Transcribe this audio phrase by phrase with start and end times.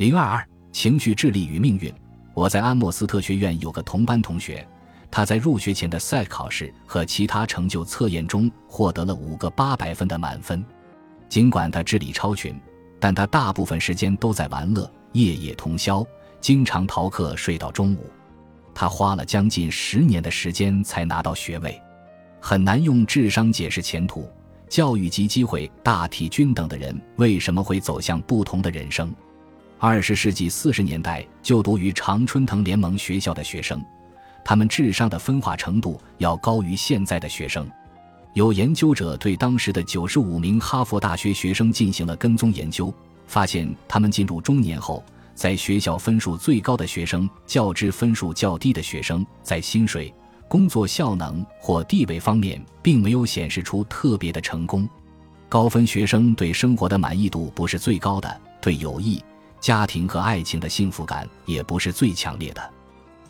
[0.00, 0.42] 零二二
[0.72, 1.92] 情绪智力与命运。
[2.32, 4.66] 我在安默斯特学院有个同班同学，
[5.10, 10.64] 他在入学前的赛考试和其他成就测验中获得了五个八百分的满分。
[11.28, 12.58] 尽管他智力超群，
[12.98, 16.02] 但他大部分时间都在玩乐，夜夜通宵，
[16.40, 18.10] 经常逃课睡到中午。
[18.74, 21.78] 他花了将近十年的时间才拿到学位，
[22.40, 24.26] 很难用智商解释前途。
[24.66, 29.14] 教育及机会大体均等的人为什么会走向不同的人生？
[29.82, 33.82] 二十世纪四十年代就读于常春藤联盟学校的学生，
[34.44, 37.66] 他们智商的分化程度要高于现在的学生。
[38.34, 42.92] 有研究者对当时的九十五名哈佛大学学生进行了跟踪研究，
[43.26, 45.02] 发现他们进入中年后，
[45.34, 50.12] 在学校分数最高的学生较之分数较低的学生，在薪水、
[50.46, 54.86] 工作效能或地位方面并没有显示出特别的成功。
[55.48, 59.24] 高分学生对生活的满意度不是最高的，对友谊。
[59.60, 62.70] 家庭和爱情的幸福感也不是最强烈的。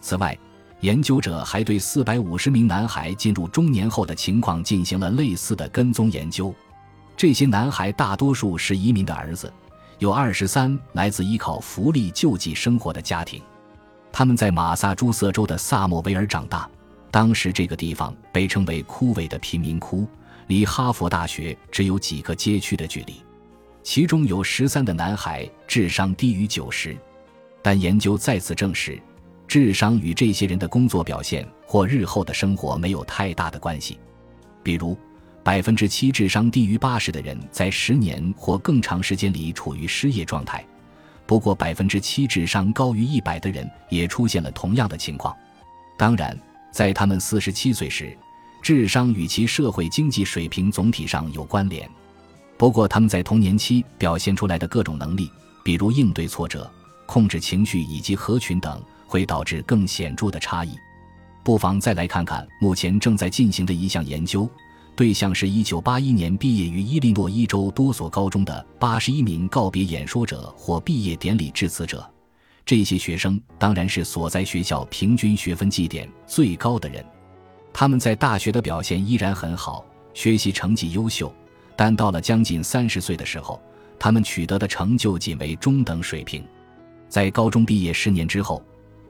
[0.00, 0.38] 此外，
[0.80, 6.54] 研究者还对四百五十名男孩进入中年后的情况进行了类似的跟踪研究。
[7.16, 9.52] 这些男孩大多数是移民的儿子，
[9.98, 13.42] 有二十三来自依靠福利救济生活的家庭。
[14.10, 16.66] 他们在马萨诸塞州的萨莫维尔长大，
[17.10, 20.08] 当时这个地方被称为枯萎的贫民窟，
[20.46, 23.22] 离哈佛大学只有几个街区的距离。
[23.82, 26.96] 其中有十三的男孩智商低于九十，
[27.62, 29.00] 但研究再次证实，
[29.48, 33.98] 智商与这些人的工作表现或日后的生活没有太大的关系。
[34.62, 34.96] 比如，
[35.42, 40.64] 百分之七智商低于八十的人在十年或更长时间里处于失业状态，
[41.26, 45.34] 不过百分之七智商高于一百的人也出现了同样的情况。
[45.96, 46.38] 当然，
[46.70, 48.16] 在他们四十七岁时，
[48.62, 51.90] 智商与其社会经济水平总体上有关联。
[52.60, 55.32] 不过，他们在童年期表现出来的各种能力，
[55.64, 56.70] 比如应对挫折、
[57.06, 60.76] 控制情绪以及合群等，会导致更显著的差异。
[61.42, 64.46] 不妨再来看看目前正在进行的一项研究，
[64.94, 72.06] 对象是一九八一年毕业于伊利诺伊州多所高中的八十一名告别演说者或毕业典礼致辞者。
[72.66, 77.02] 这些学生当然是所在学校平均学分绩点最高的人，
[77.72, 79.82] 他们在大学的表现依然很好，
[80.12, 81.34] 学习成绩优秀。
[81.80, 83.58] 但到了将近三十岁的时候，
[83.98, 86.44] 他们取得的成就仅为中等水平。
[87.08, 88.62] 在高中毕业十年之后，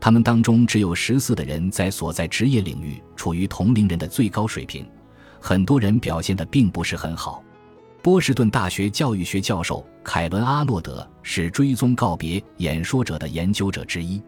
[0.00, 4.84] 他们当中只有十四的人在所在职业领域处于同龄人的最高水平，
[5.38, 7.40] 很多人表现的并不是很好。
[8.02, 14.20] 波士顿大学教育学教授凯伦·阿诺德是追踪告别演说者的研究者之一。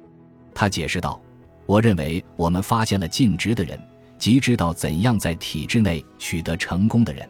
[0.54, 1.20] 他解释道
[1.66, 3.76] ：“我认为我们发现了尽职的人，
[4.16, 7.28] 即知道怎样在体制内取得成功的人。”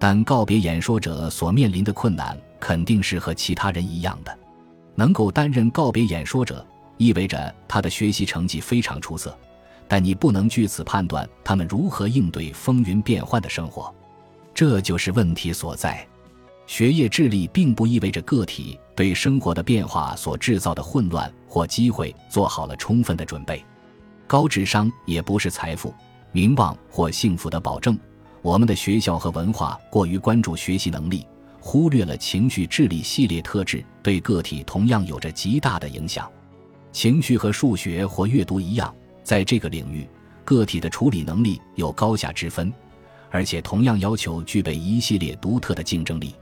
[0.00, 4.36] 但告别演说者所面临的困难肯定是和其他人一样的。
[4.94, 6.66] 能够担任告别演说者，
[6.96, 9.38] 意味着他的学习成绩非常出色，
[9.86, 13.94] 但你不能据此判断他们如何应对风云变幻的生活。
[14.54, 16.06] 这就是问题所在。
[16.66, 23.62] 学业智力并不意味着个体对生活的变化所制造的混乱或机会做好了充分的准备。
[24.26, 25.92] 高智商也不是财富、
[26.32, 27.98] 名望或幸福的保证。
[28.42, 31.26] 我们的学校和文化过于关注学习能力，
[31.60, 36.30] 忽略了情绪智力系列特质对个体同样有着极大的影响。
[36.90, 40.08] 情绪和数学或阅读一样，在这个领域，
[40.44, 42.72] 个体的处理能力有高下之分，
[43.30, 46.34] 而且同样要求具备一系列独特的竞争力。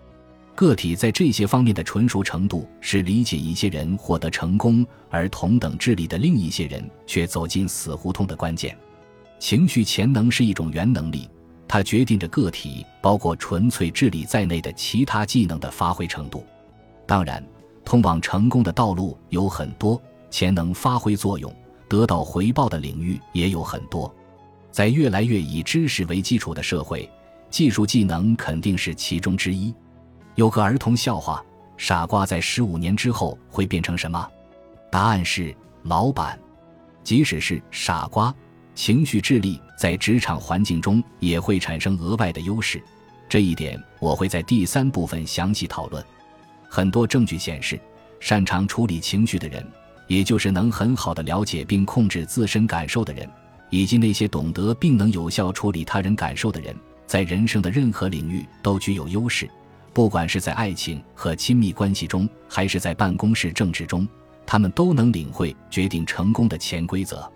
[0.55, 8.77] 个体在这些方面的纯熟程度，是理解一些人获得成功，而同等智力的另一些人却走进死胡同的关键。
[9.39, 11.29] 情绪潜能是一种原能力。
[11.69, 16.45] 它决定着个体包括纯粹智力在内的其他技能的发挥程度。
[17.07, 17.45] 当然，
[17.85, 21.55] 通往成功的道路有很多，潜能发挥作用、
[21.87, 24.13] 得到回报的领域也有很多。
[24.71, 27.09] 在越来越以知识为基础的社会，
[27.51, 29.75] 技术技能肯定是其中之一。
[30.35, 31.45] 有个儿童笑话：
[31.77, 34.27] 傻瓜在十五年之后会变成什么？
[34.91, 36.39] 答案是老板。
[37.03, 38.35] 即使是傻瓜。
[38.79, 42.81] 情绪智力在职场环境中也会产生额外的优势，
[43.29, 46.03] 这一点我会在第三部分详细讨论。
[46.69, 47.77] 很多证据显示，
[48.21, 49.67] 擅长处理情绪的人，
[50.07, 53.29] 也就是能很好的了解并控制自身感受的人，
[53.69, 56.73] 以及那些懂得并能有效处理他人感受的人，
[57.05, 59.51] 在人生的任何领域都具有优势。
[59.93, 64.07] 不管是在爱情和亲密关系中，还是在办公室政治中，
[64.47, 67.29] 他们都能领会决定成功的潜规则。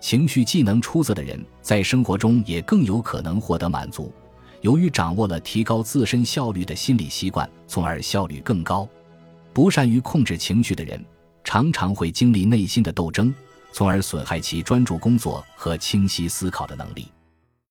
[0.00, 4.12] 情绪技能出色的人，在生活中也更有可能获得满足，
[4.60, 8.88] 由于掌握了提高自身效率的心理习惯，从而效率更高。
[9.52, 11.04] 不善于控制情绪的人，
[11.42, 13.34] 常常会经历内心的斗争，
[13.72, 17.08] 从而损害其专注工作和清晰思考的能力。